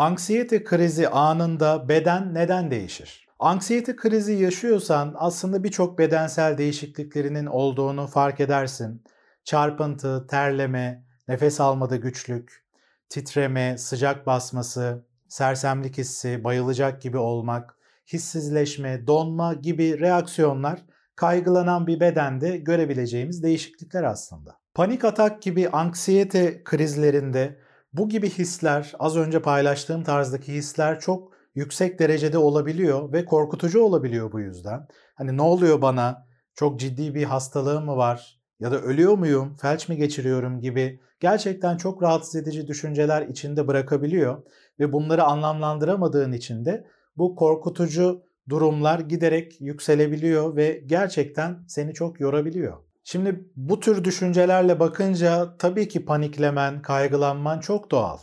Anksiyete 0.00 0.64
krizi 0.64 1.08
anında 1.08 1.88
beden 1.88 2.34
neden 2.34 2.70
değişir? 2.70 3.28
Anksiyete 3.38 3.96
krizi 3.96 4.32
yaşıyorsan 4.32 5.14
aslında 5.18 5.64
birçok 5.64 5.98
bedensel 5.98 6.58
değişikliklerinin 6.58 7.46
olduğunu 7.46 8.06
fark 8.06 8.40
edersin. 8.40 9.04
Çarpıntı, 9.44 10.26
terleme, 10.30 11.04
nefes 11.28 11.60
almada 11.60 11.96
güçlük, 11.96 12.64
titreme, 13.08 13.78
sıcak 13.78 14.26
basması, 14.26 15.04
sersemlik 15.28 15.98
hissi, 15.98 16.44
bayılacak 16.44 17.02
gibi 17.02 17.18
olmak, 17.18 17.76
hissizleşme, 18.12 19.06
donma 19.06 19.54
gibi 19.54 20.00
reaksiyonlar 20.00 20.80
kaygılanan 21.16 21.86
bir 21.86 22.00
bedende 22.00 22.56
görebileceğimiz 22.56 23.42
değişiklikler 23.42 24.02
aslında. 24.02 24.56
Panik 24.74 25.04
atak 25.04 25.42
gibi 25.42 25.68
anksiyete 25.68 26.64
krizlerinde 26.64 27.69
bu 27.92 28.08
gibi 28.08 28.30
hisler, 28.30 28.92
az 28.98 29.16
önce 29.16 29.42
paylaştığım 29.42 30.04
tarzdaki 30.04 30.54
hisler 30.54 31.00
çok 31.00 31.32
yüksek 31.54 31.98
derecede 31.98 32.38
olabiliyor 32.38 33.12
ve 33.12 33.24
korkutucu 33.24 33.80
olabiliyor 33.80 34.32
bu 34.32 34.40
yüzden. 34.40 34.86
Hani 35.14 35.36
ne 35.36 35.42
oluyor 35.42 35.82
bana? 35.82 36.26
Çok 36.54 36.80
ciddi 36.80 37.14
bir 37.14 37.24
hastalığım 37.24 37.84
mı 37.84 37.96
var? 37.96 38.40
Ya 38.60 38.70
da 38.70 38.80
ölüyor 38.80 39.18
muyum? 39.18 39.56
Felç 39.56 39.88
mi 39.88 39.96
geçiriyorum 39.96 40.60
gibi 40.60 41.00
gerçekten 41.20 41.76
çok 41.76 42.02
rahatsız 42.02 42.36
edici 42.36 42.66
düşünceler 42.66 43.22
içinde 43.26 43.68
bırakabiliyor 43.68 44.42
ve 44.80 44.92
bunları 44.92 45.24
anlamlandıramadığın 45.24 46.32
için 46.32 46.64
de 46.64 46.86
bu 47.16 47.36
korkutucu 47.36 48.22
durumlar 48.48 49.00
giderek 49.00 49.60
yükselebiliyor 49.60 50.56
ve 50.56 50.82
gerçekten 50.86 51.64
seni 51.68 51.94
çok 51.94 52.20
yorabiliyor. 52.20 52.89
Şimdi 53.04 53.44
bu 53.56 53.80
tür 53.80 54.04
düşüncelerle 54.04 54.80
bakınca 54.80 55.56
tabii 55.58 55.88
ki 55.88 56.04
paniklemen, 56.04 56.82
kaygılanman 56.82 57.60
çok 57.60 57.90
doğal. 57.90 58.18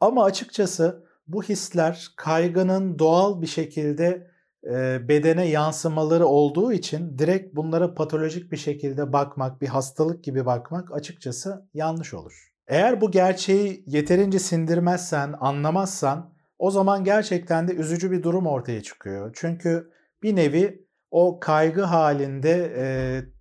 Ama 0.00 0.24
açıkçası 0.24 1.06
bu 1.26 1.42
hisler 1.42 2.08
kaygının 2.16 2.98
doğal 2.98 3.42
bir 3.42 3.46
şekilde 3.46 4.30
e, 4.64 5.08
bedene 5.08 5.48
yansımaları 5.48 6.26
olduğu 6.26 6.72
için 6.72 7.18
direkt 7.18 7.56
bunlara 7.56 7.94
patolojik 7.94 8.52
bir 8.52 8.56
şekilde 8.56 9.12
bakmak, 9.12 9.62
bir 9.62 9.68
hastalık 9.68 10.24
gibi 10.24 10.46
bakmak 10.46 10.92
açıkçası 10.92 11.68
yanlış 11.74 12.14
olur. 12.14 12.52
Eğer 12.68 13.00
bu 13.00 13.10
gerçeği 13.10 13.84
yeterince 13.86 14.38
sindirmezsen, 14.38 15.34
anlamazsan 15.40 16.32
o 16.58 16.70
zaman 16.70 17.04
gerçekten 17.04 17.68
de 17.68 17.74
üzücü 17.74 18.10
bir 18.10 18.22
durum 18.22 18.46
ortaya 18.46 18.82
çıkıyor. 18.82 19.30
Çünkü 19.34 19.90
bir 20.22 20.36
nevi 20.36 20.86
o 21.10 21.40
kaygı 21.40 21.82
halinde 21.82 22.72
e, 22.76 22.86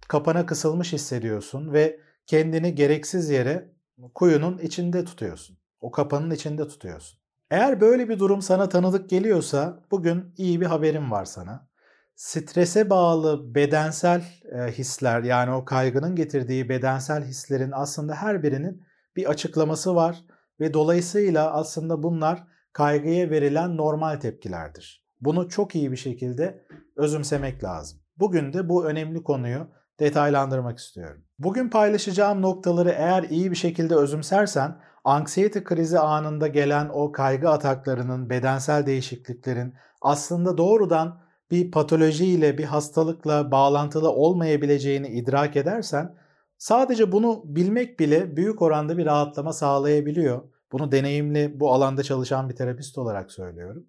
kapana 0.08 0.46
kısılmış 0.46 0.94
hissediyorsun 0.94 1.74
ve 1.74 2.00
kendini 2.26 2.76
gereksiz 2.76 3.30
yere 3.30 3.72
kuyunun 4.14 4.58
içinde 4.58 5.06
tutuyorsun. 5.06 5.58
O 5.82 5.92
kapanın 5.92 6.32
içinde 6.32 6.68
tutuyorsun. 6.68 7.20
Eğer 7.52 7.82
böyle 7.82 8.10
bir 8.10 8.20
durum 8.20 8.42
sana 8.42 8.70
tanıdık 8.70 9.10
geliyorsa 9.10 9.84
bugün 9.92 10.34
iyi 10.38 10.62
bir 10.62 10.66
haberim 10.66 11.12
var 11.12 11.26
sana. 11.26 11.68
Strese 12.16 12.90
bağlı 12.90 13.56
bedensel 13.56 14.24
e, 14.52 14.72
hisler 14.72 15.24
yani 15.24 15.52
o 15.52 15.66
kaygının 15.66 16.16
getirdiği 16.16 16.70
bedensel 16.70 17.24
hislerin 17.24 17.72
aslında 17.72 18.16
her 18.16 18.44
birinin 18.44 18.86
bir 19.16 19.30
açıklaması 19.30 19.96
var 19.96 20.26
ve 20.60 20.74
dolayısıyla 20.74 21.54
aslında 21.54 22.04
bunlar 22.04 22.48
kaygıya 22.74 23.30
verilen 23.30 23.78
normal 23.78 24.20
tepkilerdir. 24.20 25.06
Bunu 25.22 25.50
çok 25.50 25.76
iyi 25.76 25.92
bir 25.92 25.98
şekilde 25.98 26.66
özümsemek 26.96 27.64
lazım. 27.64 28.00
Bugün 28.18 28.54
de 28.54 28.70
bu 28.70 28.86
önemli 28.86 29.24
konuyu 29.24 29.68
detaylandırmak 30.00 30.80
istiyorum. 30.80 31.22
Bugün 31.40 31.70
paylaşacağım 31.70 32.42
noktaları 32.42 32.90
eğer 32.90 33.24
iyi 33.24 33.52
bir 33.52 33.56
şekilde 33.56 33.96
özümsersen, 33.96 34.78
anksiyete 35.04 35.64
krizi 35.64 36.00
anında 36.00 36.48
gelen 36.48 36.90
o 36.94 37.12
kaygı 37.12 37.50
ataklarının, 37.50 38.30
bedensel 38.30 38.86
değişikliklerin 38.86 39.74
aslında 40.02 40.58
doğrudan 40.58 41.22
bir 41.52 41.72
patolojiyle, 41.72 42.58
bir 42.58 42.64
hastalıkla 42.64 43.52
bağlantılı 43.52 44.12
olmayabileceğini 44.12 45.08
idrak 45.08 45.56
edersen, 45.56 46.16
sadece 46.58 47.12
bunu 47.12 47.42
bilmek 47.46 48.00
bile 48.00 48.38
büyük 48.38 48.62
oranda 48.62 48.98
bir 48.98 49.06
rahatlama 49.06 49.54
sağlayabiliyor. 49.54 50.42
Bunu 50.72 50.92
deneyimli, 50.92 51.60
bu 51.60 51.74
alanda 51.74 52.04
çalışan 52.04 52.50
bir 52.50 52.56
terapist 52.56 52.98
olarak 52.98 53.32
söylüyorum. 53.32 53.86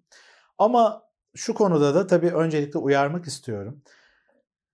Ama 0.57 1.03
şu 1.35 1.53
konuda 1.53 1.95
da 1.95 2.07
tabii 2.07 2.29
öncelikle 2.29 2.79
uyarmak 2.79 3.25
istiyorum. 3.25 3.81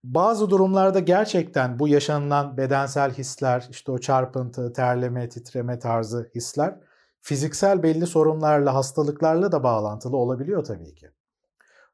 Bazı 0.04 0.50
durumlarda 0.50 1.00
gerçekten 1.00 1.80
bu 1.80 1.88
yaşanılan 1.88 2.58
bedensel 2.58 3.14
hisler, 3.14 3.68
işte 3.70 3.92
o 3.92 3.98
çarpıntı, 3.98 4.74
terleme, 4.74 5.30
titreme 5.30 5.80
tarzı 5.80 6.32
hisler 6.36 6.80
fiziksel 7.24 7.84
belli 7.84 8.08
sorunlarla, 8.08 8.76
hastalıklarla 8.76 9.52
da 9.52 9.64
bağlantılı 9.64 10.18
olabiliyor 10.18 10.64
tabii 10.64 10.96
ki. 10.96 11.10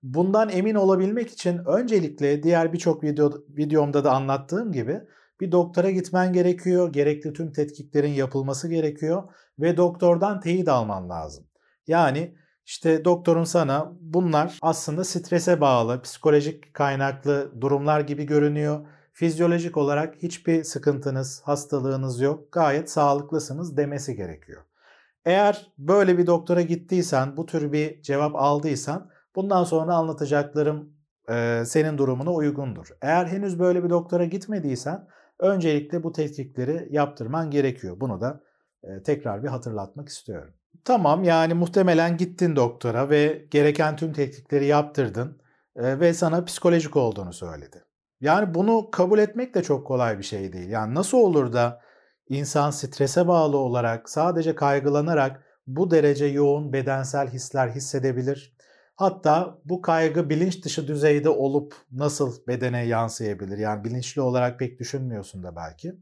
Bundan 0.03 0.50
emin 0.50 0.75
olabilmek 0.75 1.31
için 1.31 1.62
öncelikle 1.66 2.44
diğer 2.44 2.74
birçok 2.74 3.03
video, 3.03 3.31
videomda 3.50 4.03
da 4.03 4.12
anlattığım 4.12 4.72
gibi 4.72 5.02
bir 5.42 5.52
doktora 5.52 5.92
gitmen 5.92 6.34
gerekiyor, 6.34 6.94
gerekli 6.94 7.34
tüm 7.34 7.52
tetkiklerin 7.52 8.12
yapılması 8.12 8.68
gerekiyor 8.68 9.24
ve 9.59 9.78
doktordan 9.78 10.40
teyit 10.40 10.68
alman 10.68 11.09
lazım. 11.09 11.46
Yani 11.88 12.36
işte 12.69 13.06
doktorun 13.06 13.44
sana 13.44 13.91
bunlar 14.02 14.59
aslında 14.62 15.03
strese 15.03 15.62
bağlı, 15.62 16.02
psikolojik 16.02 16.74
kaynaklı 16.74 17.62
durumlar 17.62 18.00
gibi 18.00 18.25
görünüyor. 18.25 18.88
Fizyolojik 19.13 19.78
olarak 19.78 20.16
hiçbir 20.16 20.63
sıkıntınız, 20.63 21.41
hastalığınız 21.46 22.22
yok, 22.22 22.52
gayet 22.52 22.91
sağlıklısınız 22.91 23.78
demesi 23.78 24.16
gerekiyor. 24.16 24.62
Eğer 25.25 25.72
böyle 25.78 26.18
bir 26.18 26.28
doktora 26.28 26.62
gittiysen, 26.62 27.38
bu 27.38 27.46
tür 27.46 27.72
bir 27.72 28.02
cevap 28.02 28.35
aldıysan 28.35 29.09
bundan 29.36 29.63
sonra 29.63 29.94
anlatacaklarım 29.96 30.94
e, 31.30 31.63
senin 31.66 31.97
durumuna 31.97 32.34
uygundur. 32.34 32.88
Eğer 33.01 33.25
henüz 33.25 33.59
böyle 33.59 33.84
bir 33.84 33.90
doktora 33.90 34.25
gitmediysen 34.25 35.07
öncelikle 35.40 36.03
bu 36.03 36.12
tetkikleri 36.12 36.88
yaptırman 36.91 37.51
gerekiyor. 37.51 38.00
Bunu 38.00 38.22
da 38.22 38.41
e, 38.84 39.03
tekrar 39.03 39.44
bir 39.44 39.47
hatırlatmak 39.47 40.09
istiyorum. 40.09 40.53
Tamam 40.85 41.24
yani 41.24 41.53
muhtemelen 41.53 42.18
gittin 42.18 42.56
doktora 42.56 43.09
ve 43.09 43.46
gereken 43.52 43.96
tüm 43.96 44.13
tetkikleri 44.13 44.66
yaptırdın 44.66 45.41
ve 45.75 46.13
sana 46.13 46.46
psikolojik 46.46 46.96
olduğunu 46.96 47.34
söyledi. 47.34 47.84
Yani 48.22 48.53
bunu 48.53 48.91
kabul 48.91 49.19
etmek 49.19 49.56
de 49.56 49.63
çok 49.63 49.88
kolay 49.88 50.18
bir 50.18 50.24
şey 50.24 50.53
değil. 50.53 50.69
Yani 50.69 50.96
nasıl 50.96 51.18
olur 51.18 51.53
da 51.53 51.81
insan 52.30 52.72
strese 52.72 53.28
bağlı 53.28 53.57
olarak 53.57 54.09
sadece 54.09 54.56
kaygılanarak 54.56 55.44
bu 55.68 55.91
derece 55.91 56.25
yoğun 56.25 56.74
bedensel 56.74 57.28
hisler 57.28 57.68
hissedebilir? 57.68 58.56
Hatta 58.96 59.57
bu 59.66 59.81
kaygı 59.81 60.30
bilinç 60.30 60.66
dışı 60.66 60.88
düzeyde 60.88 61.30
olup 61.30 61.75
nasıl 61.91 62.47
bedene 62.47 62.86
yansıyabilir? 62.86 63.57
Yani 63.57 63.84
bilinçli 63.84 64.22
olarak 64.22 64.59
pek 64.59 64.80
düşünmüyorsun 64.80 65.44
da 65.44 65.56
belki. 65.56 65.96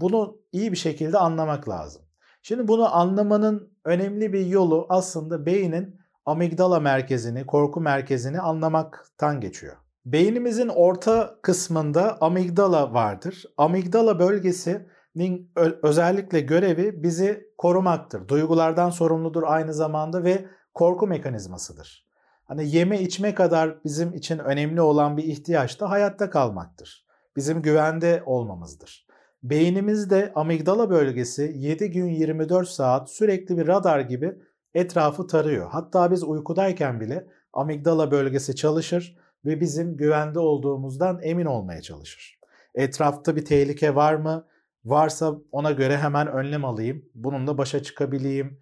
Bunu 0.00 0.36
iyi 0.52 0.72
bir 0.72 0.76
şekilde 0.76 1.18
anlamak 1.18 1.68
lazım. 1.68 2.03
Şimdi 2.46 2.68
bunu 2.68 2.96
anlamanın 2.96 3.70
önemli 3.84 4.32
bir 4.32 4.46
yolu 4.46 4.86
aslında 4.88 5.46
beynin 5.46 6.00
amigdala 6.26 6.80
merkezini, 6.80 7.46
korku 7.46 7.80
merkezini 7.80 8.40
anlamaktan 8.40 9.40
geçiyor. 9.40 9.76
Beynimizin 10.06 10.68
orta 10.68 11.38
kısmında 11.42 12.20
amigdala 12.20 12.94
vardır. 12.94 13.44
Amigdala 13.56 14.18
bölgesinin 14.18 15.52
özellikle 15.82 16.40
görevi 16.40 17.02
bizi 17.02 17.46
korumaktır. 17.58 18.28
Duygulardan 18.28 18.90
sorumludur 18.90 19.42
aynı 19.46 19.74
zamanda 19.74 20.24
ve 20.24 20.44
korku 20.74 21.06
mekanizmasıdır. 21.06 22.06
Hani 22.44 22.76
yeme 22.76 23.00
içme 23.00 23.34
kadar 23.34 23.84
bizim 23.84 24.14
için 24.14 24.38
önemli 24.38 24.80
olan 24.80 25.16
bir 25.16 25.24
ihtiyaç 25.24 25.80
da 25.80 25.90
hayatta 25.90 26.30
kalmaktır. 26.30 27.06
Bizim 27.36 27.62
güvende 27.62 28.22
olmamızdır. 28.26 29.03
Beynimizde 29.44 30.32
amigdala 30.34 30.90
bölgesi 30.90 31.52
7 31.56 31.90
gün 31.90 32.06
24 32.06 32.68
saat 32.68 33.10
sürekli 33.10 33.56
bir 33.56 33.66
radar 33.66 34.00
gibi 34.00 34.34
etrafı 34.74 35.26
tarıyor. 35.26 35.68
Hatta 35.70 36.10
biz 36.10 36.24
uykudayken 36.24 37.00
bile 37.00 37.26
amigdala 37.52 38.10
bölgesi 38.10 38.56
çalışır 38.56 39.16
ve 39.44 39.60
bizim 39.60 39.96
güvende 39.96 40.38
olduğumuzdan 40.38 41.20
emin 41.22 41.44
olmaya 41.44 41.82
çalışır. 41.82 42.40
Etrafta 42.74 43.36
bir 43.36 43.44
tehlike 43.44 43.94
var 43.94 44.14
mı? 44.14 44.46
Varsa 44.84 45.34
ona 45.52 45.70
göre 45.70 45.98
hemen 45.98 46.26
önlem 46.26 46.64
alayım, 46.64 47.04
bununla 47.14 47.58
başa 47.58 47.82
çıkabileyim 47.82 48.60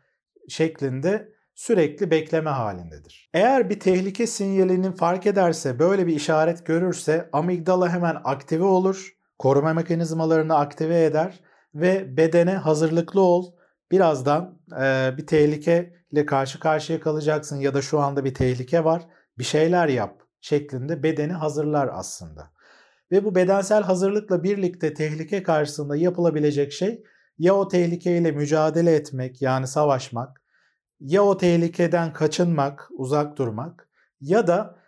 şeklinde 0.48 1.32
sürekli 1.54 2.10
bekleme 2.10 2.50
halindedir. 2.50 3.30
Eğer 3.34 3.70
bir 3.70 3.80
tehlike 3.80 4.26
sinyalini 4.26 4.92
fark 4.92 5.26
ederse, 5.26 5.78
böyle 5.78 6.06
bir 6.06 6.16
işaret 6.16 6.66
görürse 6.66 7.28
amigdala 7.32 7.88
hemen 7.92 8.16
aktive 8.24 8.64
olur 8.64 9.21
koruma 9.38 9.74
mekanizmalarını 9.74 10.56
aktive 10.56 11.04
eder 11.04 11.40
ve 11.74 12.16
bedene 12.16 12.54
hazırlıklı 12.54 13.20
ol. 13.20 13.52
Birazdan 13.90 14.58
e, 14.80 15.10
bir 15.16 15.26
tehlikeyle 15.26 16.26
karşı 16.26 16.60
karşıya 16.60 17.00
kalacaksın 17.00 17.56
ya 17.56 17.74
da 17.74 17.82
şu 17.82 18.00
anda 18.00 18.24
bir 18.24 18.34
tehlike 18.34 18.84
var. 18.84 19.02
Bir 19.38 19.44
şeyler 19.44 19.88
yap 19.88 20.22
şeklinde 20.40 21.02
bedeni 21.02 21.32
hazırlar 21.32 21.90
aslında. 21.92 22.52
Ve 23.10 23.24
bu 23.24 23.34
bedensel 23.34 23.82
hazırlıkla 23.82 24.42
birlikte 24.42 24.94
tehlike 24.94 25.42
karşısında 25.42 25.96
yapılabilecek 25.96 26.72
şey 26.72 27.02
ya 27.38 27.54
o 27.54 27.68
tehlikeyle 27.68 28.32
mücadele 28.32 28.94
etmek 28.94 29.42
yani 29.42 29.66
savaşmak 29.66 30.42
ya 31.00 31.22
o 31.22 31.36
tehlikeden 31.36 32.12
kaçınmak, 32.12 32.88
uzak 32.92 33.38
durmak 33.38 33.88
ya 34.20 34.46
da 34.46 34.81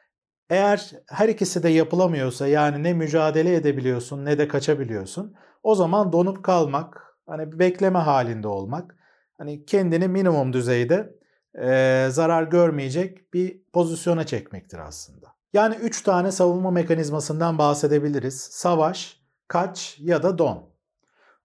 eğer 0.50 0.90
her 1.08 1.28
ikisi 1.28 1.62
de 1.62 1.68
yapılamıyorsa 1.68 2.46
yani 2.46 2.82
ne 2.82 2.94
mücadele 2.94 3.54
edebiliyorsun 3.54 4.24
ne 4.24 4.38
de 4.38 4.48
kaçabiliyorsun 4.48 5.34
o 5.62 5.74
zaman 5.74 6.12
donup 6.12 6.44
kalmak, 6.44 7.16
hani 7.26 7.58
bekleme 7.58 7.98
halinde 7.98 8.48
olmak, 8.48 8.96
hani 9.38 9.66
kendini 9.66 10.08
minimum 10.08 10.52
düzeyde 10.52 11.14
e, 11.62 12.06
zarar 12.10 12.42
görmeyecek 12.42 13.34
bir 13.34 13.62
pozisyona 13.72 14.26
çekmektir 14.26 14.78
aslında. 14.78 15.26
Yani 15.52 15.74
üç 15.74 16.02
tane 16.02 16.32
savunma 16.32 16.70
mekanizmasından 16.70 17.58
bahsedebiliriz. 17.58 18.40
Savaş, 18.40 19.20
kaç 19.48 19.96
ya 20.00 20.22
da 20.22 20.38
don. 20.38 20.74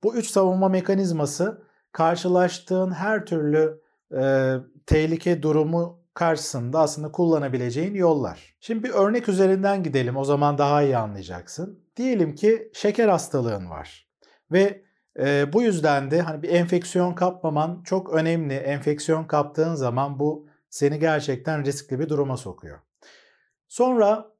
Bu 0.03 0.15
üç 0.15 0.27
savunma 0.27 0.69
mekanizması 0.69 1.63
karşılaştığın 1.91 2.91
her 2.91 3.25
türlü 3.25 3.81
e, 4.17 4.53
tehlike 4.85 5.43
durumu 5.43 5.98
karşısında 6.19 6.79
aslında 6.79 7.11
kullanabileceğin 7.11 7.93
yollar. 7.95 8.55
Şimdi 8.59 8.83
bir 8.83 8.89
örnek 8.89 9.29
üzerinden 9.29 9.83
gidelim 9.83 10.17
o 10.17 10.23
zaman 10.23 10.57
daha 10.57 10.83
iyi 10.83 10.97
anlayacaksın. 10.97 11.79
Diyelim 11.97 12.35
ki 12.35 12.71
şeker 12.73 13.07
hastalığın 13.07 13.69
var 13.69 14.09
ve 14.51 14.83
e, 15.19 15.53
bu 15.53 15.61
yüzden 15.61 16.11
de 16.11 16.21
hani 16.21 16.43
bir 16.43 16.49
enfeksiyon 16.49 17.13
kapmaman 17.13 17.81
çok 17.85 18.13
önemli. 18.13 18.53
Enfeksiyon 18.53 19.23
kaptığın 19.23 19.75
zaman 19.75 20.19
bu 20.19 20.47
seni 20.69 20.99
gerçekten 20.99 21.65
riskli 21.65 21.99
bir 21.99 22.09
duruma 22.09 22.37
sokuyor. 22.37 22.79
Sonra 23.67 24.31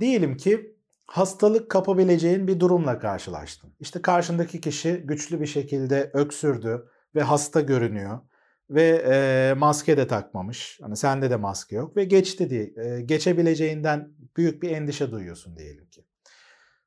diyelim 0.00 0.36
ki 0.36 0.76
hastalık 1.06 1.70
kapabileceğin 1.70 2.48
bir 2.48 2.60
durumla 2.60 2.98
karşılaştın. 2.98 3.74
İşte 3.80 4.02
karşındaki 4.02 4.60
kişi 4.60 5.02
güçlü 5.04 5.40
bir 5.40 5.46
şekilde 5.46 6.10
öksürdü 6.14 6.88
ve 7.14 7.22
hasta 7.22 7.60
görünüyor 7.60 8.20
ve 8.74 9.04
e, 9.10 9.54
maske 9.54 9.96
de 9.96 10.06
takmamış. 10.06 10.78
Hani 10.82 10.96
sende 10.96 11.30
de 11.30 11.36
maske 11.36 11.76
yok 11.76 11.96
ve 11.96 12.04
geçti 12.04 12.50
diye 12.50 12.72
e, 12.76 13.00
geçebileceğinden 13.00 14.08
büyük 14.36 14.62
bir 14.62 14.70
endişe 14.70 15.10
duyuyorsun 15.10 15.56
diyelim 15.56 15.86
ki. 15.86 16.04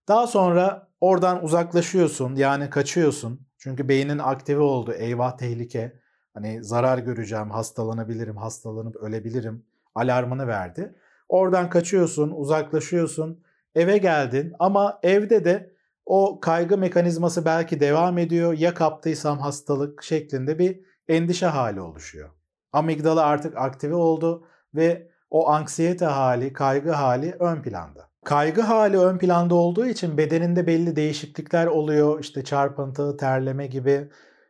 Daha 0.07 0.27
sonra 0.27 0.87
oradan 1.01 1.43
uzaklaşıyorsun 1.43 2.35
yani 2.35 2.69
kaçıyorsun. 2.69 3.47
Çünkü 3.57 3.89
beynin 3.89 4.17
aktive 4.17 4.61
oldu. 4.61 4.93
Eyvah 4.93 5.37
tehlike. 5.37 5.99
Hani 6.33 6.63
zarar 6.63 6.97
göreceğim, 6.97 7.49
hastalanabilirim, 7.49 8.38
hastalanıp 8.38 8.95
ölebilirim 8.95 9.65
alarmını 9.95 10.47
verdi. 10.47 10.95
Oradan 11.29 11.69
kaçıyorsun, 11.69 12.31
uzaklaşıyorsun, 12.31 13.43
eve 13.75 13.97
geldin 13.97 14.53
ama 14.59 14.99
evde 15.03 15.45
de 15.45 15.75
o 16.05 16.39
kaygı 16.39 16.77
mekanizması 16.77 17.45
belki 17.45 17.79
devam 17.79 18.17
ediyor. 18.17 18.53
Ya 18.53 18.73
kaptıysam 18.73 19.39
hastalık 19.39 20.03
şeklinde 20.03 20.59
bir 20.59 20.79
endişe 21.07 21.45
hali 21.45 21.81
oluşuyor. 21.81 22.29
Amigdala 22.73 23.25
artık 23.25 23.57
aktive 23.57 23.95
oldu 23.95 24.47
ve 24.75 25.11
o 25.29 25.49
anksiyete 25.49 26.05
hali, 26.05 26.53
kaygı 26.53 26.91
hali 26.91 27.31
ön 27.39 27.61
planda. 27.61 28.09
Kaygı 28.25 28.61
hali 28.61 28.99
ön 28.99 29.17
planda 29.17 29.55
olduğu 29.55 29.85
için 29.85 30.17
bedeninde 30.17 30.67
belli 30.67 30.95
değişiklikler 30.95 31.67
oluyor. 31.67 32.19
İşte 32.19 32.43
çarpıntı, 32.43 33.17
terleme 33.17 33.67
gibi. 33.67 34.09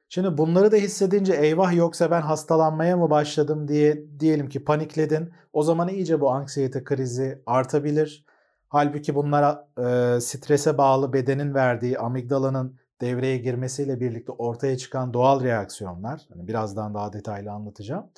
Şimdi 0.09 0.37
bunları 0.37 0.71
da 0.71 0.75
hissedince 0.75 1.33
eyvah 1.33 1.75
yoksa 1.75 2.11
ben 2.11 2.21
hastalanmaya 2.21 2.97
mı 2.97 3.09
başladım 3.09 3.67
diye 3.67 4.19
diyelim 4.19 4.49
ki 4.49 4.63
panikledin. 4.63 5.33
O 5.53 5.63
zaman 5.63 5.87
iyice 5.87 6.21
bu 6.21 6.29
anksiyete 6.31 6.83
krizi 6.83 7.41
artabilir. 7.45 8.25
Halbuki 8.69 9.15
bunlara 9.15 9.67
e, 9.77 10.19
strese 10.21 10.77
bağlı 10.77 11.13
bedenin 11.13 11.53
verdiği 11.53 11.99
amigdalanın 11.99 12.79
devreye 13.01 13.37
girmesiyle 13.37 13.99
birlikte 13.99 14.31
ortaya 14.31 14.77
çıkan 14.77 15.13
doğal 15.13 15.43
reaksiyonlar. 15.43 16.21
Hani 16.33 16.47
birazdan 16.47 16.93
daha 16.93 17.13
detaylı 17.13 17.51
anlatacağım. 17.51 18.11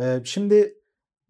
E, 0.00 0.20
şimdi 0.24 0.74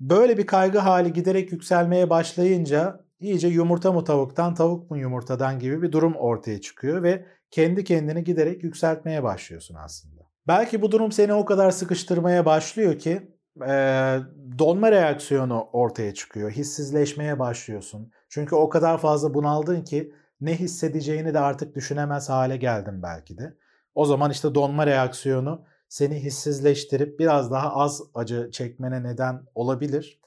böyle 0.00 0.38
bir 0.38 0.46
kaygı 0.46 0.78
hali 0.78 1.12
giderek 1.12 1.52
yükselmeye 1.52 2.10
başlayınca 2.10 3.04
iyice 3.20 3.48
yumurta 3.48 3.92
mı 3.92 4.04
tavuktan, 4.04 4.54
tavuk 4.54 4.90
mu 4.90 4.98
yumurtadan 4.98 5.58
gibi 5.58 5.82
bir 5.82 5.92
durum 5.92 6.14
ortaya 6.14 6.60
çıkıyor 6.60 7.02
ve 7.02 7.26
kendi 7.50 7.84
kendini 7.84 8.24
giderek 8.24 8.64
yükseltmeye 8.64 9.22
başlıyorsun 9.22 9.74
aslında. 9.74 10.20
Belki 10.48 10.82
bu 10.82 10.92
durum 10.92 11.12
seni 11.12 11.34
o 11.34 11.44
kadar 11.44 11.70
sıkıştırmaya 11.70 12.46
başlıyor 12.46 12.98
ki 12.98 13.30
e, 13.66 14.18
donma 14.58 14.92
reaksiyonu 14.92 15.68
ortaya 15.72 16.14
çıkıyor. 16.14 16.50
Hissizleşmeye 16.50 17.38
başlıyorsun. 17.38 18.12
Çünkü 18.28 18.54
o 18.54 18.68
kadar 18.68 18.98
fazla 18.98 19.34
bunaldın 19.34 19.82
ki 19.82 20.12
ne 20.40 20.54
hissedeceğini 20.54 21.34
de 21.34 21.38
artık 21.38 21.74
düşünemez 21.74 22.28
hale 22.28 22.56
geldin 22.56 23.02
belki 23.02 23.38
de. 23.38 23.56
O 23.94 24.04
zaman 24.04 24.30
işte 24.30 24.54
donma 24.54 24.86
reaksiyonu 24.86 25.64
seni 25.88 26.14
hissizleştirip 26.14 27.18
biraz 27.18 27.50
daha 27.50 27.74
az 27.74 28.02
acı 28.14 28.50
çekmene 28.52 29.02
neden 29.02 29.42
olabilir. 29.54 30.20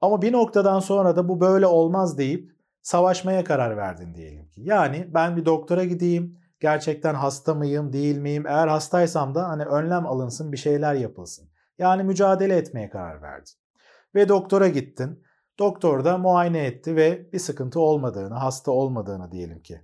Ama 0.00 0.22
bir 0.22 0.32
noktadan 0.32 0.80
sonra 0.80 1.16
da 1.16 1.28
bu 1.28 1.40
böyle 1.40 1.66
olmaz 1.66 2.18
deyip 2.18 2.52
savaşmaya 2.82 3.44
karar 3.44 3.76
verdin 3.76 4.14
diyelim 4.14 4.48
ki. 4.48 4.60
Yani 4.64 5.10
ben 5.14 5.36
bir 5.36 5.44
doktora 5.44 5.84
gideyim, 5.84 6.38
gerçekten 6.60 7.14
hasta 7.14 7.54
mıyım, 7.54 7.92
değil 7.92 8.18
miyim? 8.18 8.46
Eğer 8.46 8.68
hastaysam 8.68 9.34
da 9.34 9.48
hani 9.48 9.64
önlem 9.64 10.06
alınsın, 10.06 10.52
bir 10.52 10.56
şeyler 10.56 10.94
yapılsın. 10.94 11.48
Yani 11.78 12.02
mücadele 12.02 12.56
etmeye 12.56 12.90
karar 12.90 13.22
verdin. 13.22 13.54
Ve 14.14 14.28
doktora 14.28 14.68
gittin. 14.68 15.23
Doktor 15.58 16.04
da 16.04 16.18
muayene 16.18 16.64
etti 16.64 16.96
ve 16.96 17.32
bir 17.32 17.38
sıkıntı 17.38 17.80
olmadığını, 17.80 18.34
hasta 18.34 18.70
olmadığını 18.70 19.32
diyelim 19.32 19.62
ki 19.62 19.80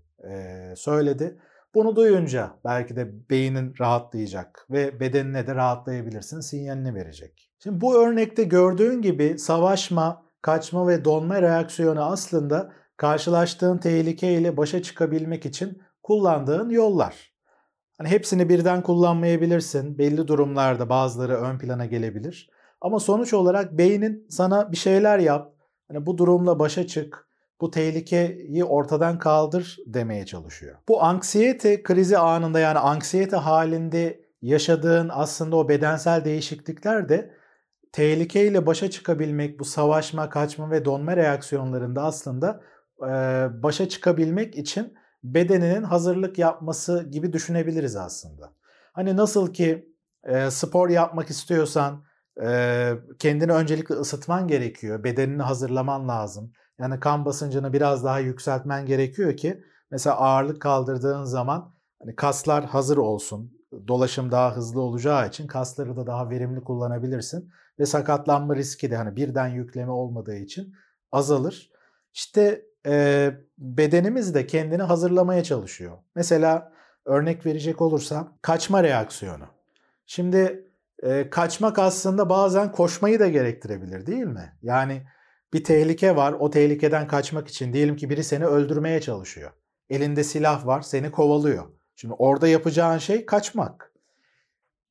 söyledi. 0.77 1.39
Bunu 1.75 1.97
duyunca 1.97 2.51
belki 2.65 2.97
de 2.97 3.31
beynin 3.31 3.75
rahatlayacak 3.81 4.67
ve 4.71 5.01
bedenine 5.01 5.47
de 5.47 5.55
rahatlayabilirsin 5.55 6.41
sinyalini 6.41 6.95
verecek. 6.95 7.53
Şimdi 7.63 7.81
bu 7.81 7.97
örnekte 8.03 8.45
gördüğün 8.45 9.03
gibi 9.03 9.39
savaşma, 9.39 10.23
kaçma 10.43 10.89
ve 10.89 11.05
donma 11.05 11.43
reaksiyonu 11.43 12.05
aslında 12.05 12.73
karşılaştığın 12.97 13.79
tehlikeyle 13.79 14.57
başa 14.57 14.83
çıkabilmek 14.83 15.47
için 15.47 15.83
kullandığın 16.03 16.71
yollar. 16.71 17.35
Hani 17.99 18.09
hepsini 18.09 18.49
birden 18.49 18.83
kullanmayabilirsin. 18.83 19.99
Belli 19.99 20.29
durumlarda 20.29 20.89
bazıları 20.89 21.37
ön 21.37 21.59
plana 21.59 21.87
gelebilir. 21.87 22.51
Ama 22.81 23.01
sonuç 23.01 23.35
olarak 23.35 23.79
beynin 23.79 24.27
sana 24.31 24.73
bir 24.73 24.77
şeyler 24.77 25.19
yap, 25.19 25.55
hani 25.91 26.07
bu 26.07 26.19
durumla 26.19 26.59
başa 26.59 26.87
çık, 26.87 27.27
bu 27.61 27.71
tehlikeyi 27.71 28.65
ortadan 28.65 29.19
kaldır 29.19 29.77
demeye 29.87 30.27
çalışıyor. 30.27 30.77
Bu 30.89 31.03
anksiyete 31.03 31.83
krizi 31.83 32.19
anında 32.19 32.61
yani 32.61 32.79
anksiyete 32.79 33.37
halinde 33.37 34.21
yaşadığın 34.43 35.11
aslında 35.13 35.57
o 35.57 35.69
bedensel 35.69 36.25
değişiklikler 36.25 37.09
de 37.09 37.35
tehlikeyle 37.93 38.67
başa 38.67 38.91
çıkabilmek, 38.91 39.59
bu 39.59 39.65
savaşma, 39.65 40.31
kaçma 40.31 40.71
ve 40.71 40.85
donma 40.85 41.17
reaksiyonlarında 41.17 42.03
aslında 42.03 42.61
başa 43.63 43.89
çıkabilmek 43.89 44.59
için 44.59 44.95
bedeninin 45.25 45.83
hazırlık 45.83 46.39
yapması 46.39 47.09
gibi 47.11 47.33
düşünebiliriz 47.33 47.97
aslında. 47.97 48.53
Hani 48.93 49.17
nasıl 49.17 49.53
ki 49.53 49.95
e, 50.25 50.51
spor 50.51 50.89
yapmak 50.89 51.31
istiyorsan 51.31 51.95
e, 51.95 52.10
kendini 53.19 53.53
öncelikle 53.53 53.95
ısıtman 53.95 54.49
gerekiyor. 54.49 55.05
Bedenini 55.05 55.43
hazırlaman 55.43 56.09
lazım. 56.09 56.53
Yani 56.79 57.01
kan 57.01 57.25
basıncını 57.25 57.73
biraz 57.73 58.05
daha 58.05 58.19
yükseltmen 58.19 58.87
gerekiyor 58.87 59.37
ki 59.37 59.65
mesela 59.91 60.17
ağırlık 60.17 60.63
kaldırdığın 60.63 61.25
zaman 61.25 61.75
hani 62.03 62.17
kaslar 62.17 62.65
hazır 62.65 62.97
olsun. 62.97 63.61
Dolaşım 63.89 64.31
daha 64.31 64.57
hızlı 64.57 64.81
olacağı 64.81 65.29
için 65.29 65.47
kasları 65.47 65.97
da 65.97 66.07
daha 66.07 66.31
verimli 66.31 66.61
kullanabilirsin 66.61 67.51
ve 67.79 67.87
sakatlanma 67.87 68.57
riski 68.57 68.91
de 68.91 68.97
hani 68.97 69.17
birden 69.17 69.49
yükleme 69.49 69.91
olmadığı 69.91 70.37
için 70.37 70.75
azalır. 71.13 71.71
İşte 72.15 72.63
e, 72.87 73.31
bedenimiz 73.59 74.35
de 74.35 74.47
kendini 74.47 74.83
hazırlamaya 74.83 75.45
çalışıyor. 75.45 75.99
Mesela 76.15 76.73
örnek 77.05 77.47
verecek 77.47 77.81
olursam 77.81 78.39
kaçma 78.43 78.83
reaksiyonu. 78.83 79.45
Şimdi 80.07 80.70
e, 81.03 81.31
kaçmak 81.31 81.79
aslında 81.79 82.29
bazen 82.29 82.73
koşmayı 82.73 83.21
da 83.21 83.29
gerektirebilir 83.29 84.07
değil 84.07 84.25
mi? 84.25 84.53
Yani 84.63 85.03
bir 85.53 85.65
tehlike 85.65 86.17
var 86.17 86.33
o 86.33 86.51
tehlikeden 86.51 87.07
kaçmak 87.07 87.49
için 87.49 87.73
diyelim 87.73 87.97
ki 87.97 88.11
biri 88.11 88.25
seni 88.25 88.47
öldürmeye 88.47 89.01
çalışıyor. 89.01 89.51
Elinde 89.91 90.25
silah 90.25 90.67
var 90.67 90.83
seni 90.83 91.11
kovalıyor. 91.11 91.65
Şimdi 91.97 92.15
orada 92.15 92.49
yapacağın 92.49 92.99
şey 92.99 93.27
kaçmak. 93.27 93.93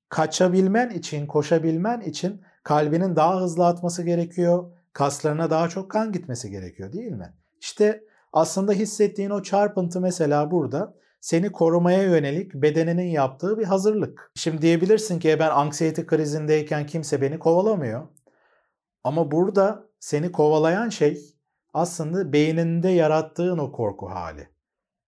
Kaçabilmen 0.10 0.90
için, 0.90 1.28
koşabilmen 1.28 2.02
için 2.02 2.42
kalbinin 2.64 3.16
daha 3.16 3.42
hızlı 3.42 3.68
atması 3.68 4.04
gerekiyor. 4.04 4.72
Kaslarına 4.94 5.50
daha 5.50 5.70
çok 5.70 5.92
kan 5.92 6.12
gitmesi 6.12 6.52
gerekiyor 6.52 6.94
değil 6.94 7.12
mi? 7.12 7.34
İşte 7.62 8.04
aslında 8.34 8.72
hissettiğin 8.72 9.30
o 9.30 9.44
çarpıntı 9.44 10.02
mesela 10.02 10.52
burada 10.52 10.94
seni 11.22 11.52
korumaya 11.52 12.04
yönelik 12.04 12.54
bedeninin 12.54 13.08
yaptığı 13.08 13.58
bir 13.60 13.64
hazırlık. 13.64 14.32
Şimdi 14.36 14.62
diyebilirsin 14.62 15.20
ki 15.20 15.30
e, 15.30 15.40
ben 15.40 15.50
anksiyete 15.50 16.06
krizindeyken 16.06 16.86
kimse 16.86 17.22
beni 17.22 17.40
kovalamıyor. 17.40 18.08
Ama 19.04 19.32
burada 19.32 19.90
seni 20.00 20.32
kovalayan 20.32 20.90
şey 20.90 21.36
aslında 21.74 22.34
beyninde 22.34 22.90
yarattığın 22.90 23.58
o 23.58 23.72
korku 23.72 24.10
hali. 24.10 24.50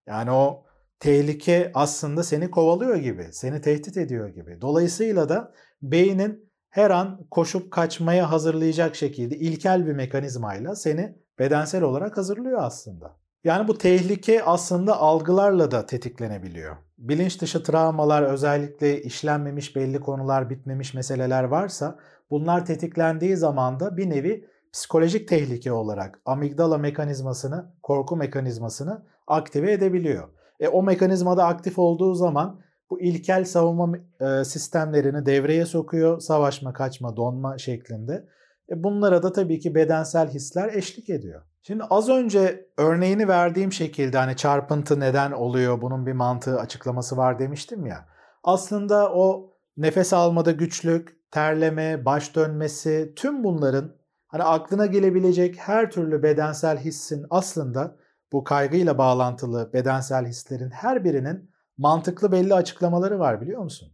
Yani 0.07 0.31
o 0.31 0.65
tehlike 0.99 1.71
aslında 1.73 2.23
seni 2.23 2.51
kovalıyor 2.51 2.95
gibi, 2.95 3.27
seni 3.31 3.61
tehdit 3.61 3.97
ediyor 3.97 4.29
gibi. 4.29 4.61
Dolayısıyla 4.61 5.29
da 5.29 5.53
beynin 5.81 6.51
her 6.69 6.89
an 6.89 7.27
koşup 7.31 7.71
kaçmaya 7.71 8.31
hazırlayacak 8.31 8.95
şekilde 8.95 9.37
ilkel 9.37 9.85
bir 9.85 9.93
mekanizmayla 9.93 10.75
seni 10.75 11.17
bedensel 11.39 11.83
olarak 11.83 12.17
hazırlıyor 12.17 12.63
aslında. 12.63 13.20
Yani 13.43 13.67
bu 13.67 13.77
tehlike 13.77 14.43
aslında 14.43 14.98
algılarla 14.98 15.71
da 15.71 15.86
tetiklenebiliyor. 15.86 16.77
Bilinç 16.98 17.41
dışı 17.41 17.63
travmalar 17.63 18.24
özellikle 18.24 19.01
işlenmemiş 19.01 19.75
belli 19.75 20.00
konular, 20.00 20.50
bitmemiş 20.50 20.93
meseleler 20.93 21.43
varsa 21.43 22.00
bunlar 22.31 22.65
tetiklendiği 22.65 23.38
zaman 23.38 23.79
da 23.79 23.98
bir 23.98 24.10
nevi 24.10 24.45
psikolojik 24.74 25.27
tehlike 25.27 25.71
olarak 25.71 26.21
amigdala 26.25 26.77
mekanizmasını, 26.77 27.74
korku 27.83 28.15
mekanizmasını 28.15 29.05
aktive 29.27 29.71
edebiliyor. 29.71 30.29
E, 30.60 30.67
o 30.67 30.83
mekanizmada 30.83 31.45
aktif 31.45 31.79
olduğu 31.79 32.13
zaman 32.13 32.62
bu 32.89 33.01
ilkel 33.01 33.45
savunma 33.45 33.98
e, 34.19 34.43
sistemlerini 34.43 35.25
devreye 35.25 35.65
sokuyor. 35.65 36.19
Savaşma, 36.19 36.74
kaçma, 36.74 37.15
donma 37.15 37.57
şeklinde. 37.57 38.27
E, 38.69 38.83
bunlara 38.83 39.24
da 39.24 39.31
tabii 39.31 39.60
ki 39.60 39.75
bedensel 39.75 40.29
hisler 40.29 40.74
eşlik 40.74 41.10
ediyor. 41.10 41.41
Şimdi 41.63 41.83
az 41.83 42.09
önce 42.09 42.69
örneğini 42.77 43.27
verdiğim 43.27 43.71
şekilde 43.71 44.17
hani 44.17 44.35
çarpıntı 44.35 44.99
neden 44.99 45.31
oluyor, 45.31 45.81
bunun 45.81 46.05
bir 46.05 46.13
mantığı 46.13 46.59
açıklaması 46.59 47.17
var 47.17 47.39
demiştim 47.39 47.85
ya. 47.85 48.05
Aslında 48.43 49.13
o 49.13 49.53
nefes 49.77 50.13
almada 50.13 50.51
güçlük, 50.51 51.31
terleme, 51.31 52.05
baş 52.05 52.35
dönmesi 52.35 53.13
tüm 53.15 53.43
bunların 53.43 53.95
hani 54.27 54.43
aklına 54.43 54.85
gelebilecek 54.85 55.59
her 55.59 55.91
türlü 55.91 56.23
bedensel 56.23 56.77
hissin 56.77 57.25
aslında 57.29 57.95
bu 58.31 58.43
kaygıyla 58.43 58.97
bağlantılı 58.97 59.73
bedensel 59.73 60.25
hislerin 60.25 60.69
her 60.69 61.03
birinin 61.03 61.51
mantıklı 61.77 62.31
belli 62.31 62.53
açıklamaları 62.53 63.19
var 63.19 63.41
biliyor 63.41 63.63
musun? 63.63 63.93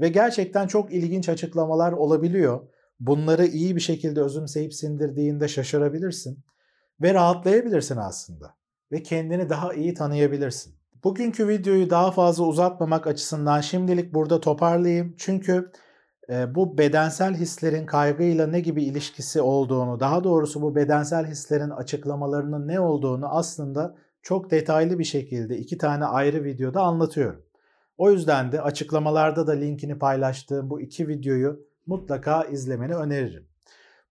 Ve 0.00 0.08
gerçekten 0.08 0.66
çok 0.66 0.92
ilginç 0.92 1.28
açıklamalar 1.28 1.92
olabiliyor. 1.92 2.68
Bunları 3.00 3.46
iyi 3.46 3.76
bir 3.76 3.80
şekilde 3.80 4.20
özümseyip 4.20 4.74
sindirdiğinde 4.74 5.48
şaşırabilirsin 5.48 6.44
ve 7.02 7.14
rahatlayabilirsin 7.14 7.96
aslında 7.96 8.54
ve 8.92 9.02
kendini 9.02 9.48
daha 9.48 9.74
iyi 9.74 9.94
tanıyabilirsin. 9.94 10.74
Bugünkü 11.04 11.48
videoyu 11.48 11.90
daha 11.90 12.10
fazla 12.10 12.44
uzatmamak 12.44 13.06
açısından 13.06 13.60
şimdilik 13.60 14.14
burada 14.14 14.40
toparlayayım. 14.40 15.14
Çünkü 15.18 15.72
e, 16.30 16.54
bu 16.54 16.78
bedensel 16.78 17.34
hislerin 17.34 17.86
kaygıyla 17.86 18.46
ne 18.46 18.60
gibi 18.60 18.84
ilişkisi 18.84 19.40
olduğunu, 19.40 20.00
daha 20.00 20.24
doğrusu 20.24 20.62
bu 20.62 20.76
bedensel 20.76 21.26
hislerin 21.26 21.70
açıklamalarının 21.70 22.68
ne 22.68 22.80
olduğunu 22.80 23.28
aslında 23.28 23.96
çok 24.22 24.50
detaylı 24.50 24.98
bir 24.98 25.04
şekilde 25.04 25.58
iki 25.58 25.78
tane 25.78 26.04
ayrı 26.04 26.44
videoda 26.44 26.82
anlatıyorum. 26.82 27.42
O 27.98 28.10
yüzden 28.10 28.52
de 28.52 28.60
açıklamalarda 28.60 29.46
da 29.46 29.52
linkini 29.52 29.98
paylaştığım 29.98 30.70
bu 30.70 30.80
iki 30.80 31.08
videoyu 31.08 31.66
mutlaka 31.86 32.44
izlemeni 32.44 32.94
öneririm. 32.94 33.48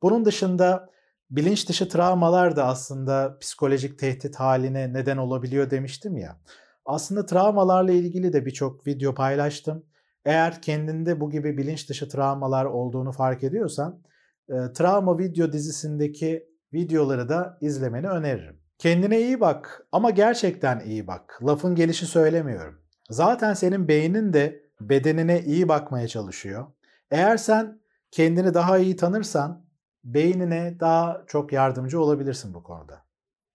Bunun 0.02 0.26
dışında 0.26 0.90
bilinç 1.30 1.70
dışı 1.70 1.90
travmalar 1.90 2.56
da 2.56 2.66
aslında 2.66 3.38
psikolojik 3.40 4.00
tehdit 4.00 4.36
haline 4.36 4.94
neden 4.94 5.18
olabiliyor 5.18 5.70
demiştim 5.70 6.18
ya. 6.18 6.40
Aslında 6.86 7.26
travmalarla 7.26 7.92
ilgili 7.92 8.34
de 8.34 8.46
birçok 8.46 8.88
video 8.88 9.14
paylaştım. 9.14 9.86
Eğer 10.26 10.62
kendinde 10.62 11.20
bu 11.20 11.30
gibi 11.30 11.58
bilinç 11.58 11.90
dışı 11.90 12.10
travmalar 12.10 12.66
olduğunu 12.66 13.12
fark 13.12 13.44
ediyorsan, 13.44 14.02
e, 14.50 14.54
travma 14.74 15.20
video 15.20 15.54
dizisindeki 15.54 16.48
videoları 16.74 17.30
da 17.30 17.58
izlemeni 17.62 18.08
öneririm. 18.08 18.60
Kendine 18.78 19.22
iyi 19.22 19.40
bak 19.40 19.88
ama 19.92 20.10
gerçekten 20.10 20.80
iyi 20.80 21.08
bak. 21.08 21.40
Lafın 21.44 21.76
gelişi 21.76 22.06
söylemiyorum. 22.06 22.82
Zaten 23.10 23.54
senin 23.54 23.88
beynin 23.88 24.34
de 24.34 24.62
bedenine 24.82 25.42
iyi 25.42 25.68
bakmaya 25.68 26.08
çalışıyor. 26.08 26.66
Eğer 27.12 27.38
sen 27.38 27.80
kendini 28.12 28.54
daha 28.54 28.78
iyi 28.78 28.96
tanırsan 28.96 29.67
beynine 30.14 30.80
daha 30.80 31.24
çok 31.28 31.54
yardımcı 31.54 32.02
olabilirsin 32.02 32.54
bu 32.54 32.64
konuda. 32.64 33.06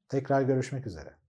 Tekrar 0.09 0.42
görüşmek 0.42 0.87
üzere. 0.87 1.22